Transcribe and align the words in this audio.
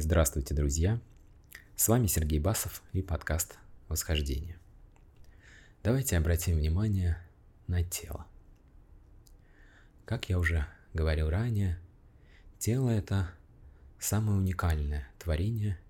Здравствуйте, 0.00 0.54
друзья! 0.54 1.00
С 1.74 1.88
вами 1.88 2.06
Сергей 2.06 2.38
Басов 2.38 2.84
и 2.92 3.02
подкаст 3.02 3.58
«Восхождение». 3.88 4.56
Давайте 5.82 6.16
обратим 6.16 6.56
внимание 6.56 7.18
на 7.66 7.82
тело. 7.82 8.24
Как 10.04 10.28
я 10.28 10.38
уже 10.38 10.68
говорил 10.94 11.28
ранее, 11.30 11.80
тело– 12.60 12.90
это 12.90 13.28
самое 13.98 14.38
уникальное 14.38 15.08
творение, 15.18 15.80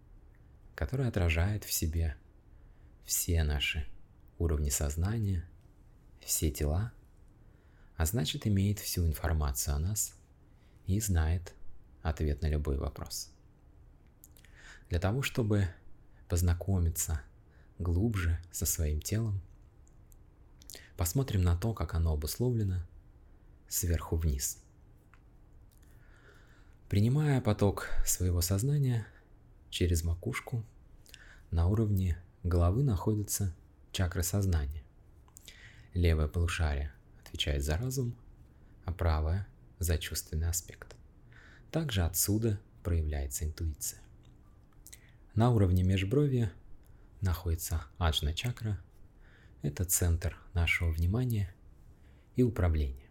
которое 0.75 1.07
отражает 1.07 1.65
в 1.65 1.73
себе 1.73 2.17
все 3.05 3.45
наши 3.45 3.87
уровни 4.39 4.71
сознания, 4.71 5.47
все 6.21 6.51
тела, 6.51 6.93
а 7.99 8.07
значит 8.07 8.47
имеет 8.47 8.79
всю 8.79 9.07
информацию 9.07 9.77
о 9.77 9.79
нас 9.79 10.15
и 10.87 10.99
знает 10.99 11.53
ответ 12.01 12.41
на 12.41 12.49
любой 12.49 12.79
вопрос. 12.79 13.35
Для 14.89 14.99
того, 14.99 15.23
чтобы 15.23 15.69
познакомиться 16.29 17.21
глубже 17.79 18.41
со 18.51 18.67
своим 18.67 19.01
телом, 19.01 19.41
посмотрим 20.97 21.43
на 21.43 21.57
то, 21.57 21.75
как 21.75 21.95
оно 21.95 22.13
обусловлено 22.13 22.87
сверху 23.69 24.17
вниз. 24.17 24.63
Принимая 26.89 27.41
поток 27.43 27.89
своего 28.07 28.41
сознания 28.41 29.07
через 29.69 30.05
макушку, 30.05 30.65
на 31.51 31.67
уровне 31.67 32.19
головы 32.43 32.83
находится 32.83 33.55
чакра 33.93 34.23
сознания. 34.23 34.83
Левое 35.93 36.29
полушарие 36.29 36.93
отвечает 37.21 37.63
за 37.63 37.77
разум, 37.77 38.17
а 38.85 38.93
правое– 38.93 39.47
за 39.79 39.99
чувственный 39.99 40.49
аспект. 40.49 40.97
Также 41.71 42.03
отсюда 42.03 42.59
проявляется 42.83 43.45
интуиция. 43.45 44.01
На 45.35 45.51
уровне 45.51 45.83
межброви 45.83 46.51
находится 47.21 47.85
аджна 47.99 48.35
чакра. 48.35 48.79
Это 49.63 49.85
центр 49.85 50.37
нашего 50.55 50.91
внимания 50.91 51.55
и 52.37 52.43
управления. 52.43 53.09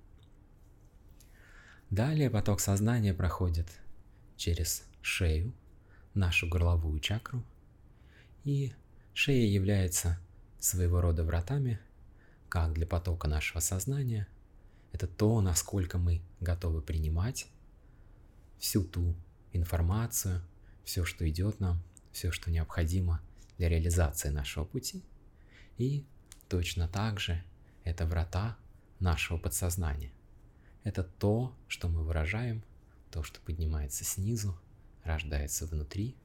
Далее 1.90 2.30
поток 2.30 2.60
сознания 2.60 3.14
проходит 3.14 3.68
через 4.36 4.86
шею, 5.02 5.54
нашу 6.14 6.48
горловую 6.50 7.00
чакру, 7.00 7.44
и 8.44 8.74
шея 9.14 9.48
является 9.48 10.20
своего 10.60 11.00
рода 11.02 11.24
вратами, 11.24 11.80
как 12.50 12.74
для 12.74 12.86
потока 12.86 13.28
нашего 13.28 13.60
сознания. 13.60 14.28
Это 14.92 15.08
то, 15.08 15.42
насколько 15.42 15.98
мы 15.98 16.22
готовы 16.40 16.82
принимать 16.82 17.48
всю 18.58 18.84
ту 18.84 19.16
информацию, 19.54 20.42
все, 20.84 21.06
что 21.06 21.28
идет 21.30 21.60
нам, 21.60 21.82
все, 22.18 22.32
что 22.32 22.50
необходимо 22.50 23.22
для 23.60 23.70
реализации 23.70 24.30
нашего 24.30 24.66
пути. 24.66 25.04
И 25.78 26.04
точно 26.50 26.88
так 26.88 27.20
же 27.20 27.44
это 27.84 28.08
врата 28.08 28.58
нашего 29.00 29.38
подсознания. 29.38 30.12
Это 30.84 31.04
то, 31.04 31.56
что 31.68 31.90
мы 31.90 32.04
выражаем, 32.04 32.64
то, 33.12 33.22
что 33.22 33.40
поднимается 33.42 34.04
снизу, 34.04 34.60
рождается 35.04 35.68
внутри, 35.68 36.18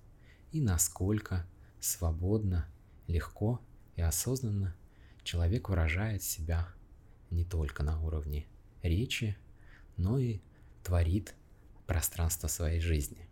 и 0.50 0.62
насколько 0.62 1.46
свободно, 1.78 2.66
легко 3.06 3.60
и 3.94 4.00
осознанно 4.00 4.74
человек 5.24 5.68
выражает 5.68 6.22
себя 6.22 6.68
не 7.28 7.44
только 7.44 7.82
на 7.82 8.00
уровне 8.00 8.46
речи, 8.82 9.36
но 9.98 10.18
и 10.18 10.40
творит 10.82 11.34
пространство 11.86 12.48
своей 12.48 12.80
жизни. 12.80 13.28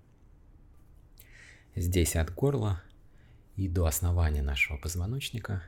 Здесь 1.76 2.16
от 2.16 2.34
горла 2.34 2.82
и 3.54 3.68
до 3.68 3.86
основания 3.86 4.42
нашего 4.42 4.76
позвоночника 4.76 5.62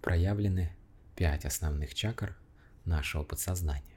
проявлены 0.00 0.74
пять 1.16 1.44
основных 1.44 1.94
чакр 1.94 2.36
нашего 2.84 3.24
подсознания. 3.24 3.96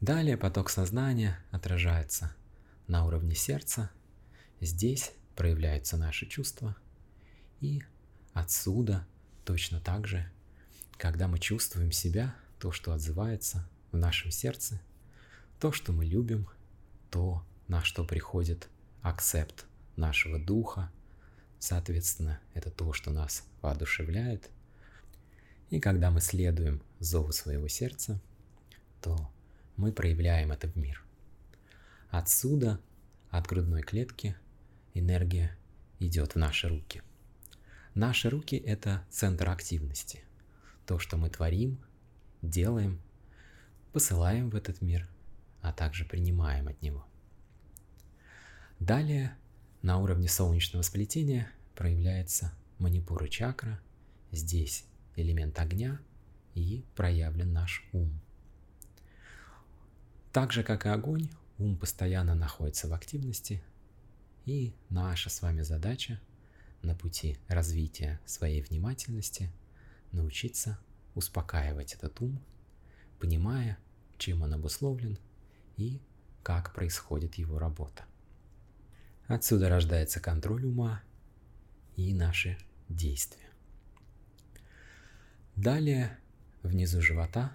Далее 0.00 0.36
поток 0.36 0.70
сознания 0.70 1.38
отражается 1.50 2.32
на 2.86 3.04
уровне 3.04 3.34
сердца. 3.34 3.90
Здесь 4.60 5.12
проявляются 5.34 5.96
наши 5.96 6.26
чувства. 6.26 6.76
И 7.60 7.82
отсюда 8.34 9.04
точно 9.44 9.80
так 9.80 10.06
же, 10.06 10.30
когда 10.96 11.26
мы 11.26 11.40
чувствуем 11.40 11.90
себя, 11.90 12.36
то, 12.60 12.70
что 12.70 12.92
отзывается 12.92 13.68
в 13.90 13.96
нашем 13.96 14.30
сердце, 14.30 14.80
то, 15.58 15.72
что 15.72 15.92
мы 15.92 16.04
любим, 16.04 16.48
то, 17.10 17.44
на 17.66 17.82
что 17.82 18.04
приходит 18.04 18.68
акцепт 19.02 19.67
нашего 19.98 20.38
духа. 20.38 20.90
Соответственно, 21.58 22.40
это 22.54 22.70
то, 22.70 22.92
что 22.92 23.10
нас 23.10 23.44
воодушевляет. 23.60 24.48
И 25.70 25.80
когда 25.80 26.10
мы 26.10 26.20
следуем 26.20 26.80
зову 26.98 27.32
своего 27.32 27.68
сердца, 27.68 28.20
то 29.02 29.30
мы 29.76 29.92
проявляем 29.92 30.52
это 30.52 30.68
в 30.68 30.76
мир. 30.76 31.02
Отсюда, 32.10 32.80
от 33.30 33.46
грудной 33.46 33.82
клетки, 33.82 34.34
энергия 34.94 35.56
идет 35.98 36.34
в 36.34 36.38
наши 36.38 36.68
руки. 36.68 37.02
Наши 37.94 38.30
руки– 38.30 38.56
это 38.56 39.04
центр 39.10 39.50
активности. 39.50 40.22
То, 40.86 40.98
что 40.98 41.16
мы 41.16 41.28
творим, 41.28 41.78
делаем, 42.40 43.00
посылаем 43.92 44.50
в 44.50 44.54
этот 44.54 44.80
мир, 44.80 45.08
а 45.60 45.72
также 45.72 46.04
принимаем 46.04 46.68
от 46.68 46.80
него. 46.80 47.04
Далее 48.78 49.36
на 49.82 49.98
уровне 49.98 50.28
солнечного 50.28 50.82
сплетения 50.82 51.50
проявляется 51.74 52.52
манипура 52.78 53.28
чакра. 53.28 53.80
Здесь 54.32 54.84
элемент 55.16 55.58
огня 55.58 56.00
и 56.54 56.84
проявлен 56.96 57.52
наш 57.52 57.84
ум. 57.92 58.20
Так 60.32 60.52
же, 60.52 60.62
как 60.62 60.86
и 60.86 60.88
огонь, 60.88 61.30
ум 61.58 61.76
постоянно 61.76 62.34
находится 62.34 62.88
в 62.88 62.92
активности, 62.92 63.62
и 64.44 64.74
наша 64.90 65.30
с 65.30 65.42
вами 65.42 65.62
задача 65.62 66.20
на 66.82 66.94
пути 66.94 67.38
развития 67.48 68.20
своей 68.24 68.62
внимательности 68.62 69.50
научиться 70.12 70.78
успокаивать 71.14 71.94
этот 71.94 72.20
ум, 72.20 72.40
понимая, 73.18 73.78
чем 74.16 74.42
он 74.42 74.54
обусловлен 74.54 75.18
и 75.76 76.00
как 76.42 76.72
происходит 76.74 77.34
его 77.36 77.58
работа. 77.58 78.04
Отсюда 79.28 79.68
рождается 79.68 80.20
контроль 80.20 80.64
ума 80.64 81.02
и 81.96 82.14
наши 82.14 82.56
действия. 82.88 83.50
Далее 85.54 86.18
внизу 86.62 87.02
живота 87.02 87.54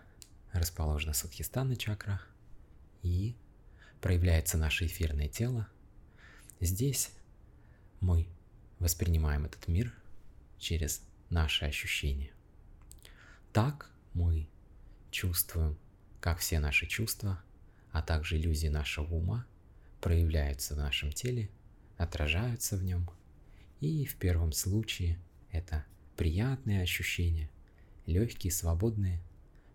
расположена 0.52 1.14
Садхистана 1.14 1.76
чакра 1.76 2.22
и 3.02 3.36
проявляется 4.02 4.60
наше 4.60 4.86
эфирное 4.86 5.28
тело. 5.28 5.68
Здесь 6.60 7.10
мы 8.02 8.28
воспринимаем 8.78 9.46
этот 9.46 9.68
мир 9.68 9.92
через 10.60 11.02
наши 11.32 11.66
ощущения. 11.66 12.34
Так 13.52 13.90
мы 14.14 14.48
чувствуем, 15.10 15.80
как 16.20 16.38
все 16.38 16.60
наши 16.60 16.86
чувства, 16.86 17.42
а 17.92 18.04
также 18.04 18.38
иллюзии 18.38 18.68
нашего 18.68 19.16
ума 19.16 19.48
проявляются 20.02 20.76
в 20.76 20.78
нашем 20.78 21.12
теле– 21.12 21.50
отражаются 21.98 22.78
в 22.78 22.84
нем. 22.84 23.10
И 23.80 24.06
в 24.06 24.16
первом 24.16 24.52
случае 24.52 25.20
это 25.52 25.86
приятные 26.16 26.82
ощущения, 26.82 27.50
легкие, 28.06 28.52
свободные, 28.52 29.22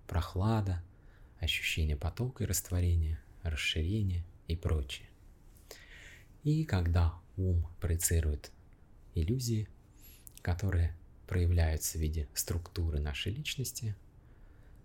прохлада, 0.06 0.82
ощущение 1.40 1.96
потока 1.96 2.44
и 2.44 2.46
растворения, 2.46 3.20
расширения 3.42 4.24
и 4.46 4.56
прочее. 4.56 5.08
И 6.44 6.64
когда 6.64 7.14
ум 7.36 7.66
проецирует 7.80 8.50
иллюзии, 9.14 9.68
которые 10.42 10.96
проявляются 11.26 11.98
в 11.98 12.00
виде 12.00 12.28
структуры 12.34 13.00
нашей 13.00 13.32
личности, 13.32 13.94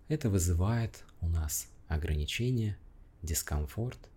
это 0.08 0.28
вызывает 0.28 1.04
у 1.20 1.28
нас 1.28 1.68
ограничения, 1.88 2.76
дискомфорт, 3.22 4.10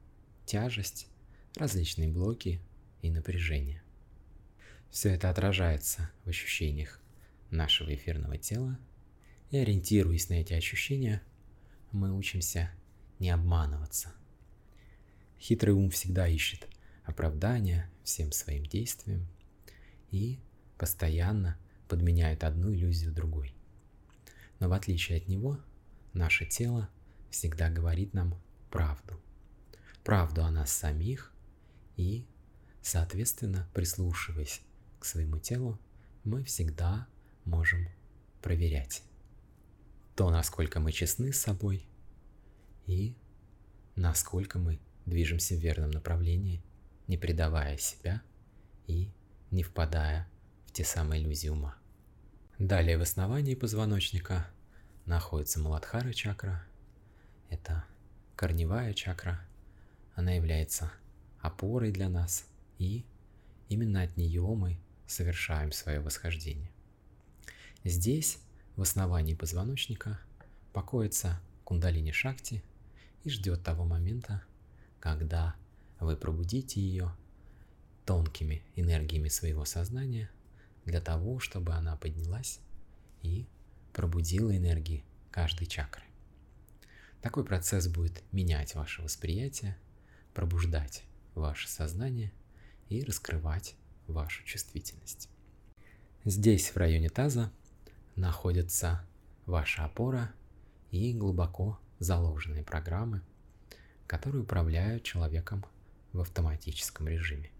тяжесть, 0.45 1.07
различные 1.55 2.09
блоки 2.09 2.59
и 3.01 3.09
напряжение. 3.09 3.81
Все 4.89 5.09
это 5.09 5.29
отражается 5.29 6.09
в 6.23 6.29
ощущениях 6.29 7.01
нашего 7.51 7.93
эфирного 7.93 8.37
тела, 8.37 8.79
и 9.51 9.57
ориентируясь 9.57 10.29
на 10.29 10.35
эти 10.35 10.53
ощущения, 10.53 11.21
мы 11.91 12.15
учимся 12.15 12.71
не 13.19 13.29
обманываться. 13.29 14.13
Хитрый 15.39 15.73
ум 15.73 15.89
всегда 15.89 16.27
ищет 16.27 16.67
оправдания 17.03 17.89
всем 18.03 18.31
своим 18.31 18.65
действиям 18.65 19.27
и 20.11 20.39
постоянно 20.77 21.57
подменяет 21.87 22.43
одну 22.43 22.73
иллюзию 22.73 23.13
другой. 23.13 23.53
Но 24.59 24.69
в 24.69 24.73
отличие 24.73 25.17
от 25.17 25.27
него, 25.27 25.59
наше 26.13 26.45
тело 26.45 26.89
всегда 27.29 27.69
говорит 27.69 28.13
нам 28.13 28.35
правду. 28.69 29.19
Правду 30.03 30.43
о 30.43 30.51
нас 30.51 30.71
самих 30.71 31.33
и 31.95 32.25
Соответственно, 32.87 33.67
прислушиваясь 33.73 34.61
к 35.01 35.03
своему 35.03 35.39
телу, 35.39 35.77
мы 36.23 36.45
всегда 36.45 37.05
можем 37.43 37.85
проверять 38.41 39.03
то, 40.15 40.29
насколько 40.29 40.79
мы 40.79 40.93
честны 40.93 41.33
с 41.33 41.37
собой 41.41 41.85
и 42.85 43.13
насколько 43.97 44.57
мы 44.57 44.79
движемся 45.05 45.55
в 45.55 45.59
верном 45.59 45.91
направлении, 45.91 46.63
не 47.07 47.17
предавая 47.17 47.77
себя 47.77 48.21
и 48.85 49.11
не 49.51 49.63
впадая 49.63 50.25
в 50.65 50.71
те 50.71 50.85
самые 50.85 51.21
иллюзии 51.21 51.49
ума. 51.49 51.75
Далее 52.57 52.97
в 52.97 53.01
основании 53.01 53.55
позвоночника 53.55 54.47
находится 55.05 55.59
Маладхара 55.59 56.13
чакра. 56.13 56.65
Это 57.49 57.83
корневая 58.37 58.93
чакра. 58.93 59.45
Она 60.15 60.31
является 60.31 60.89
опорой 61.41 61.91
для 61.91 62.07
нас, 62.07 62.45
и 62.77 63.05
именно 63.69 64.01
от 64.01 64.17
нее 64.17 64.41
мы 64.41 64.77
совершаем 65.07 65.71
свое 65.71 65.99
восхождение. 65.99 66.71
Здесь, 67.83 68.39
в 68.75 68.81
основании 68.81 69.33
позвоночника, 69.33 70.19
покоится 70.73 71.39
кундалини 71.63 72.11
Шакти 72.11 72.63
и 73.23 73.29
ждет 73.29 73.63
того 73.63 73.85
момента, 73.85 74.43
когда 74.99 75.55
вы 75.99 76.15
пробудите 76.15 76.79
ее 76.79 77.15
тонкими 78.05 78.63
энергиями 78.75 79.27
своего 79.27 79.65
сознания 79.65 80.29
для 80.85 81.01
того, 81.01 81.39
чтобы 81.39 81.73
она 81.73 81.95
поднялась 81.97 82.59
и 83.21 83.47
пробудила 83.93 84.55
энергии 84.55 85.03
каждой 85.31 85.65
чакры. 85.65 86.03
Такой 87.21 87.43
процесс 87.43 87.87
будет 87.87 88.23
менять 88.31 88.75
ваше 88.75 89.01
восприятие, 89.01 89.77
пробуждать 90.33 91.03
ваше 91.35 91.67
сознание 91.67 92.31
и 92.89 93.03
раскрывать 93.03 93.75
вашу 94.07 94.43
чувствительность. 94.43 95.29
Здесь, 96.25 96.69
в 96.69 96.77
районе 96.77 97.09
таза, 97.09 97.51
находится 98.15 99.05
ваша 99.45 99.85
опора 99.85 100.31
и 100.91 101.13
глубоко 101.13 101.79
заложенные 101.99 102.63
программы, 102.63 103.21
которые 104.07 104.43
управляют 104.43 105.03
человеком 105.03 105.65
в 106.13 106.21
автоматическом 106.21 107.07
режиме. 107.07 107.51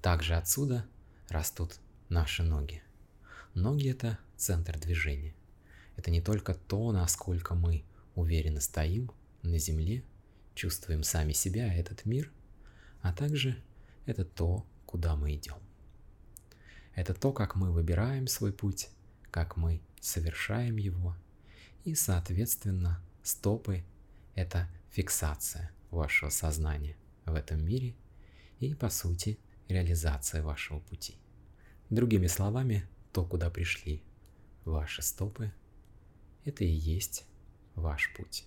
Также 0.00 0.34
отсюда 0.34 0.86
растут 1.28 1.78
наши 2.08 2.42
ноги. 2.42 2.82
Ноги– 3.54 3.90
это 3.90 4.18
центр 4.36 4.78
движения. 4.78 5.34
Это 5.96 6.10
не 6.10 6.20
только 6.20 6.54
то, 6.54 6.92
насколько 6.92 7.54
мы 7.54 7.84
уверенно 8.14 8.60
стоим 8.60 9.10
на 9.42 9.58
земле, 9.58 10.04
чувствуем 10.54 11.02
сами 11.02 11.32
себя, 11.32 11.72
этот 11.74 12.04
мир, 12.04 12.30
а 13.02 13.12
также 13.12 13.60
это 14.08 14.24
то, 14.24 14.66
куда 14.86 15.16
мы 15.16 15.34
идем. 15.34 15.58
Это 16.94 17.14
то, 17.14 17.32
как 17.32 17.54
мы 17.54 17.70
выбираем 17.70 18.26
свой 18.26 18.52
путь, 18.52 18.88
как 19.30 19.56
мы 19.56 19.80
совершаем 20.00 20.76
его, 20.76 21.16
и, 21.84 21.94
соответственно, 21.94 23.02
стопы– 23.22 23.84
это 24.34 24.68
фиксация 24.90 25.70
вашего 25.90 26.30
сознания 26.30 26.96
в 27.24 27.34
этом 27.34 27.64
мире 27.64 27.94
и, 28.58 28.74
по 28.74 28.88
сути, 28.88 29.38
реализация 29.68 30.42
вашего 30.42 30.80
пути. 30.80 31.14
Другими 31.90 32.26
словами, 32.26 32.88
то, 33.12 33.24
куда 33.24 33.50
пришли 33.50 34.02
ваши 34.64 35.02
стопы, 35.02 35.52
это 36.44 36.64
и 36.64 36.70
есть 36.70 37.26
ваш 37.74 38.12
путь. 38.14 38.44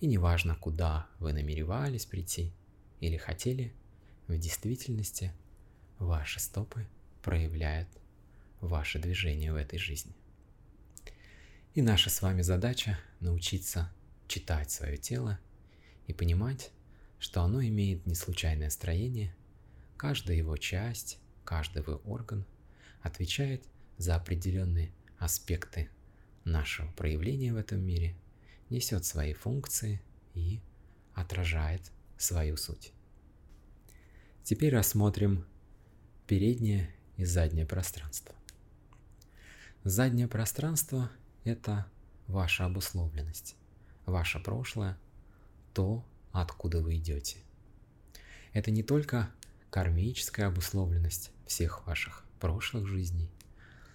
И 0.00 0.06
неважно, 0.06 0.56
куда 0.56 1.06
вы 1.18 1.32
намеревались 1.32 2.06
прийти 2.06 2.52
или 3.00 3.16
хотели, 3.16 3.74
в 4.28 4.36
действительности 4.38 5.32
ваши 5.98 6.40
стопы 6.40 6.86
проявляют 7.22 7.88
ваше 8.60 8.98
движение 8.98 9.52
в 9.52 9.56
этой 9.56 9.78
жизни. 9.78 10.14
И 11.74 11.82
наша 11.82 12.08
с 12.08 12.22
вами 12.22 12.42
задача 12.42 12.98
научиться 13.20 13.92
читать 14.28 14.70
свое 14.70 14.96
тело 14.96 15.38
и 16.06 16.12
понимать, 16.12 16.70
что 17.18 17.42
оно 17.42 17.62
имеет 17.62 18.06
не 18.06 18.14
случайное 18.14 18.70
строение, 18.70 19.34
каждая 19.96 20.36
его 20.36 20.56
часть, 20.56 21.18
каждый 21.44 21.82
его 21.82 22.00
орган 22.04 22.46
отвечает 23.02 23.64
за 23.98 24.16
определенные 24.16 24.92
аспекты 25.18 25.90
нашего 26.44 26.90
проявления 26.92 27.52
в 27.52 27.56
этом 27.56 27.80
мире, 27.84 28.16
несет 28.70 29.04
свои 29.04 29.34
функции 29.34 30.00
и 30.34 30.60
отражает 31.14 31.82
свою 32.16 32.56
суть. 32.56 32.93
Теперь 34.44 34.74
рассмотрим 34.74 35.46
переднее 36.26 36.94
и 37.16 37.24
заднее 37.24 37.64
пространство. 37.64 38.34
Заднее 39.84 40.28
пространство– 40.28 41.10
это 41.44 41.86
ваша 42.26 42.66
обусловленность, 42.66 43.56
ваше 44.04 44.40
прошлое, 44.40 44.98
то, 45.72 46.04
откуда 46.30 46.82
вы 46.82 46.96
идете. 46.96 47.38
Это 48.52 48.70
не 48.70 48.82
только 48.82 49.30
кармическая 49.70 50.48
обусловленность 50.48 51.30
всех 51.46 51.86
ваших 51.86 52.26
прошлых 52.38 52.86
жизней, 52.86 53.30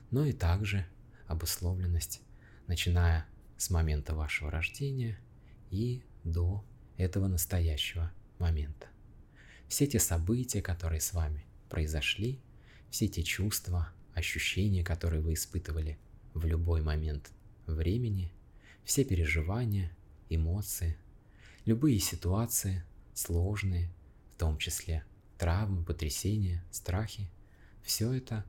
но 0.10 0.26
и 0.26 0.34
также 0.34 0.88
обусловленность, 1.28 2.22
начиная 2.66 3.28
с 3.58 3.70
момента 3.70 4.16
вашего 4.16 4.50
рождения 4.50 5.20
и 5.70 6.04
до 6.24 6.66
этого 6.98 7.28
настоящего 7.28 8.12
момента. 8.40 8.88
Все 9.70 9.86
те 9.86 10.00
события, 10.00 10.62
которые 10.62 11.00
с 11.00 11.14
вами 11.14 11.46
произошли, 11.70 12.42
все 12.90 13.08
те 13.08 13.24
чувства, 13.24 13.94
ощущения, 14.16 14.84
которые 14.84 15.22
вы 15.22 15.34
испытывали 15.34 15.98
в 16.34 16.44
любой 16.44 16.82
момент 16.82 17.32
времени, 17.68 18.34
все 18.84 19.06
переживания, 19.06 19.96
эмоции, 20.28 20.98
любые 21.66 22.00
ситуации, 22.00 22.84
сложные, 23.14 23.92
в 24.36 24.40
том 24.40 24.58
числе 24.58 25.06
травмы, 25.38 25.86
потрясения, 25.86 26.66
страхи, 26.72 27.30
все 27.84 28.12
это 28.12 28.44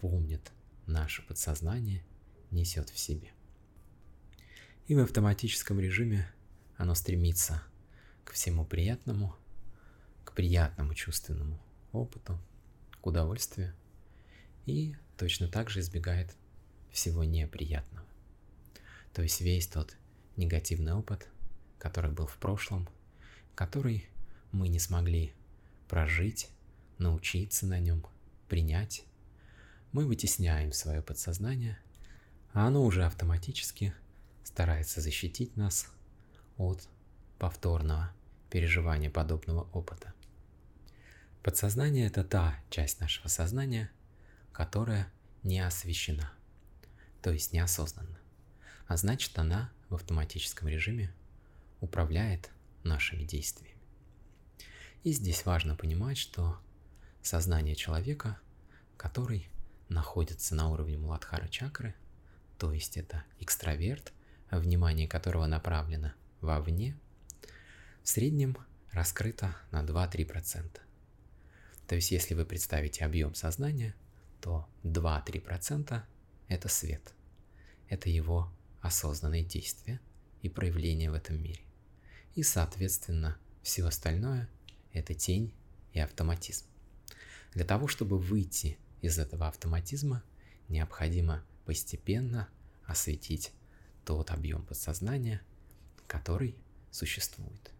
помнит 0.00 0.52
наше 0.86 1.22
подсознание, 1.22 2.02
несет 2.50 2.88
в 2.88 2.98
себе. 2.98 3.30
И 4.86 4.94
в 4.94 5.00
автоматическом 5.00 5.78
режиме 5.78 6.32
оно 6.76 6.94
стремится 6.94 7.62
к 8.24 8.32
всему 8.32 8.64
приятному, 8.64 9.36
к 10.32 10.34
приятному 10.34 10.94
чувственному 10.94 11.60
опыту, 11.92 12.38
к 13.02 13.06
удовольствию 13.06 13.74
и 14.64 14.96
точно 15.18 15.46
так 15.46 15.68
же 15.68 15.80
избегает 15.80 16.34
всего 16.90 17.22
неприятного. 17.22 18.06
То 19.12 19.20
есть 19.20 19.42
весь 19.42 19.66
тот 19.66 19.94
негативный 20.36 20.94
опыт, 20.94 21.28
который 21.78 22.12
был 22.12 22.26
в 22.26 22.38
прошлом, 22.38 22.88
который 23.54 24.08
мы 24.52 24.68
не 24.68 24.78
смогли 24.78 25.34
прожить, 25.86 26.48
научиться 26.96 27.66
на 27.66 27.78
нем, 27.78 28.02
принять, 28.48 29.04
мы 29.92 30.06
вытесняем 30.06 30.72
свое 30.72 31.02
подсознание, 31.02 31.78
а 32.54 32.68
оно 32.68 32.82
уже 32.84 33.04
автоматически 33.04 33.92
старается 34.44 35.02
защитить 35.02 35.58
нас 35.58 35.92
от 36.56 36.88
повторного 37.38 38.10
переживания 38.48 39.10
подобного 39.10 39.68
опыта. 39.74 40.14
Подсознание– 41.42 42.06
это 42.08 42.22
та 42.22 42.56
часть 42.70 43.00
нашего 43.00 43.26
сознания, 43.26 43.90
которая 44.52 45.12
не 45.42 45.58
освещена, 45.58 46.30
то 47.20 47.32
есть 47.32 47.52
неосознанна, 47.52 48.16
а 48.86 48.96
значит 48.96 49.36
она 49.36 49.72
в 49.88 49.96
автоматическом 49.96 50.68
режиме 50.68 51.12
управляет 51.80 52.50
нашими 52.84 53.24
действиями. 53.24 53.76
И 55.02 55.10
здесь 55.10 55.44
важно 55.44 55.74
понимать, 55.74 56.16
что 56.16 56.60
сознание 57.22 57.74
человека, 57.74 58.38
который 58.96 59.48
находится 59.88 60.54
на 60.54 60.68
уровне 60.68 60.96
Муладхара 60.96 61.48
чакры, 61.48 61.96
то 62.56 62.72
есть 62.72 62.96
это 62.96 63.24
экстраверт, 63.40 64.12
внимание 64.52 65.08
которого 65.08 65.46
направлено 65.46 66.12
вовне, 66.40 66.96
в 68.04 68.08
среднем 68.08 68.56
раскрыто 68.92 69.56
на 69.72 69.82
2-3%. 69.82 70.78
То 71.86 71.94
есть 71.94 72.10
если 72.10 72.34
вы 72.34 72.44
представите 72.44 73.04
объем 73.04 73.34
сознания, 73.34 73.94
то 74.40 74.68
2-3% 74.84 76.02
это 76.48 76.68
свет. 76.68 77.14
Это 77.88 78.08
его 78.08 78.52
осознанные 78.80 79.44
действия 79.44 80.00
и 80.42 80.48
проявления 80.48 81.10
в 81.10 81.14
этом 81.14 81.40
мире. 81.42 81.62
И, 82.34 82.42
соответственно, 82.42 83.36
все 83.62 83.84
остальное– 83.86 84.48
это 84.92 85.14
тень 85.14 85.54
и 85.92 86.00
автоматизм. 86.00 86.66
Для 87.54 87.64
того, 87.64 87.86
чтобы 87.86 88.18
выйти 88.18 88.78
из 89.02 89.18
этого 89.18 89.46
автоматизма, 89.46 90.22
необходимо 90.68 91.44
постепенно 91.64 92.48
осветить 92.84 93.52
тот 94.04 94.30
объем 94.30 94.64
подсознания, 94.64 95.42
который 96.06 96.56
существует. 96.90 97.70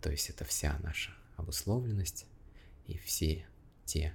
То 0.00 0.10
есть 0.10 0.28
это 0.28 0.44
вся 0.44 0.78
наша 0.82 1.14
обусловленность 1.36 2.26
и 2.86 2.98
все 2.98 3.46
те 3.84 4.14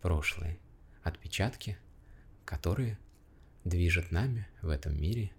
прошлые 0.00 0.58
отпечатки, 1.02 1.78
которые 2.44 2.98
движет 3.64 4.10
нами 4.10 4.46
в 4.62 4.68
этом 4.68 5.00
мире 5.00 5.32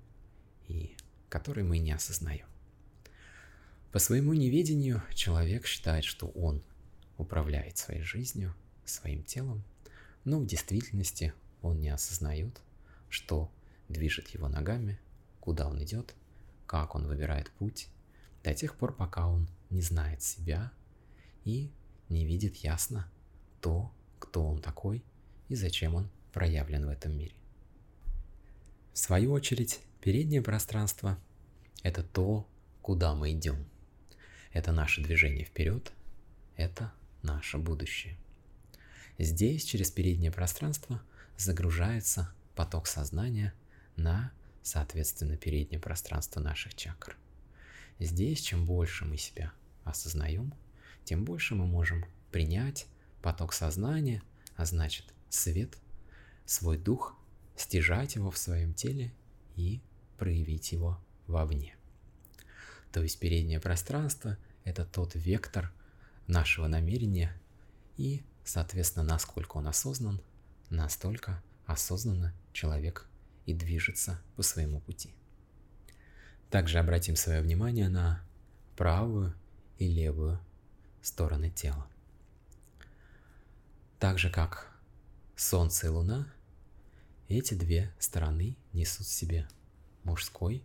и 0.67 0.95
который 1.29 1.63
мы 1.63 1.77
не 1.79 1.91
осознаем. 1.91 2.47
По 3.91 3.99
своему 3.99 4.33
неведению 4.33 5.03
человек 5.13 5.65
считает, 5.65 6.03
что 6.03 6.27
он 6.27 6.63
управляет 7.17 7.77
своей 7.77 8.01
жизнью, 8.01 8.53
своим 8.83 9.23
телом, 9.23 9.63
но 10.23 10.39
в 10.39 10.45
действительности 10.45 11.33
он 11.61 11.79
не 11.79 11.89
осознает, 11.89 12.61
что 13.09 13.51
движет 13.87 14.29
его 14.29 14.47
ногами, 14.47 14.99
куда 15.39 15.67
он 15.67 15.81
идет, 15.83 16.15
как 16.65 16.95
он 16.95 17.07
выбирает 17.07 17.51
путь, 17.51 17.87
до 18.43 18.53
тех 18.53 18.75
пор, 18.75 18.95
пока 18.95 19.27
он 19.27 19.47
не 19.69 19.81
знает 19.81 20.21
себя 20.21 20.71
и 21.43 21.71
не 22.09 22.25
видит 22.25 22.57
ясно 22.57 23.09
то, 23.61 23.91
кто 24.19 24.45
он 24.45 24.61
такой 24.61 25.03
и 25.49 25.55
зачем 25.55 25.95
он 25.95 26.09
проявлен 26.31 26.85
в 26.85 26.89
этом 26.89 27.17
мире. 27.17 27.33
В 28.93 28.97
свою 28.97 29.31
очередь, 29.31 29.79
переднее 30.01 30.41
пространство– 30.41 31.17
это 31.83 32.03
то, 32.03 32.47
куда 32.81 33.13
мы 33.13 33.31
идем. 33.31 33.65
Это 34.53 34.71
наше 34.71 35.01
движение 35.01 35.45
вперед, 35.45 35.91
это 36.55 36.93
наше 37.21 37.57
будущее. 37.57 38.17
Здесь 39.17 39.63
через 39.63 39.91
переднее 39.91 40.31
пространство 40.31 41.01
загружается 41.37 42.33
поток 42.55 42.87
сознания 42.87 43.53
на, 43.95 44.31
соответственно, 44.61 45.37
переднее 45.37 45.79
пространство 45.79 46.39
наших 46.39 46.75
чакр. 46.75 47.17
Здесь, 47.99 48.41
чем 48.41 48.65
больше 48.65 49.05
мы 49.05 49.17
себя 49.17 49.51
осознаем, 49.83 50.53
тем 51.05 51.23
больше 51.23 51.55
мы 51.55 51.65
можем 51.65 52.03
принять 52.31 52.87
поток 53.21 53.53
сознания, 53.53 54.21
а 54.55 54.65
значит 54.65 55.05
свет, 55.29 55.77
свой 56.45 56.77
дух 56.77 57.15
стяжать 57.55 58.15
его 58.15 58.31
в 58.31 58.37
своем 58.37 58.73
теле 58.73 59.13
и 59.55 59.81
проявить 60.17 60.71
его 60.71 60.99
вовне. 61.27 61.75
То 62.91 63.01
есть 63.01 63.19
переднее 63.19 63.59
пространство– 63.59 64.37
это 64.63 64.85
тот 64.85 65.15
вектор 65.15 65.71
нашего 66.27 66.67
намерения 66.67 67.39
и, 67.97 68.23
соответственно, 68.43 69.05
насколько 69.05 69.57
он 69.57 69.67
осознан, 69.67 70.21
настолько 70.69 71.43
осознанно 71.65 72.33
человек 72.51 73.07
и 73.45 73.53
движется 73.53 74.21
по 74.35 74.43
своему 74.43 74.81
пути. 74.81 75.13
Также 76.49 76.79
обратим 76.79 77.15
свое 77.15 77.41
внимание 77.41 77.89
на 77.89 78.23
правую 78.75 79.33
и 79.77 79.87
левую 79.87 80.39
стороны 81.05 81.51
тела. 81.51 81.87
Так 83.99 84.17
же 84.17 84.31
как 84.31 84.75
Солнце 85.35 85.87
и 85.87 85.89
Луна 85.89 86.27
эти 87.27 87.53
две 87.53 87.93
стороны 87.99 88.57
несут 88.73 89.05
в 89.05 89.11
себе 89.11 89.47
мужской 90.03 90.63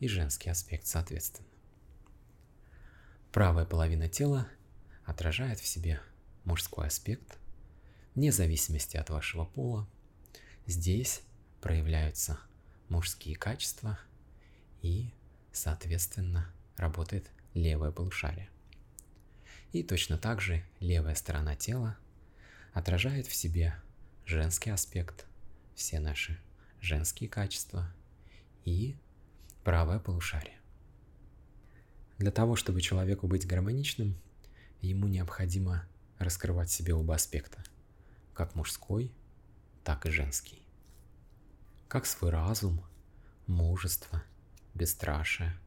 и 0.00 0.08
женский 0.08 0.50
аспект 0.50 0.86
соответственно. 0.86 1.48
Правая 3.30 3.64
половина 3.64 4.08
тела 4.08 4.48
отражает 5.04 5.60
в 5.60 5.66
себе 5.66 6.00
мужской 6.44 6.88
аспект, 6.88 7.38
вне 8.14 8.32
зависимости 8.32 8.96
от 8.96 9.10
вашего 9.10 9.44
пола. 9.44 9.88
Здесь 10.66 11.22
проявляются 11.60 12.38
мужские 12.88 13.36
качества 13.36 13.98
и, 14.82 15.12
соответственно, 15.52 16.52
работает 16.76 17.30
левое 17.54 17.92
полушарие. 17.92 18.50
И 19.72 19.82
точно 19.82 20.16
так 20.16 20.40
же 20.40 20.64
левая 20.80 21.14
сторона 21.14 21.54
тела 21.54 21.98
отражает 22.72 23.26
в 23.26 23.34
себе 23.34 23.74
женский 24.24 24.70
аспект, 24.70 25.26
все 25.74 26.00
наши 26.00 26.38
женские 26.80 27.28
качества 27.28 27.92
и 28.64 28.96
правое 29.64 29.98
полушарие. 29.98 30.58
Для 32.18 32.30
того, 32.30 32.56
чтобы 32.56 32.80
человеку 32.80 33.26
быть 33.26 33.46
гармоничным, 33.46 34.18
ему 34.80 35.06
необходимо 35.08 35.86
раскрывать 36.18 36.70
себе 36.70 36.94
оба 36.94 37.14
аспекта, 37.14 37.62
как 38.34 38.54
мужской, 38.54 39.12
так 39.84 40.06
и 40.06 40.10
женский. 40.10 40.62
Как 41.88 42.06
свой 42.06 42.30
разум, 42.30 42.84
мужество, 43.46 44.22
бесстрашие, 44.74 45.58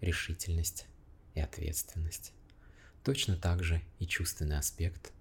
решительность 0.00 0.86
и 1.34 1.40
ответственность. 1.40 2.32
Точно 3.04 3.36
так 3.36 3.62
же 3.62 3.82
и 3.98 4.06
чувственный 4.06 4.58
аспект, 4.58 5.12